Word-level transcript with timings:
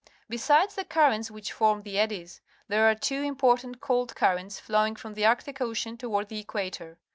Besjdes 0.31 0.73
the 0.73 0.83
currents 0.83 1.29
which 1.29 1.51
form 1.53 1.83
the 1.83 1.99
eddies, 1.99 2.41
there 2.67 2.89
are 2.89 2.95
two 2.95 3.21
important 3.21 3.79
cold 3.81 4.15
currents 4.15 4.59
flowing 4.59 4.95
from 4.95 5.13
t 5.13 5.21
he 5.21 5.25
Arctic 5.25 5.61
Ocean 5.61 5.95
toward 5.95 6.27
the 6.27 6.43
equatoj. 6.43 6.95